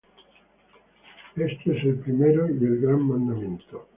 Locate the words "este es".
1.35-1.83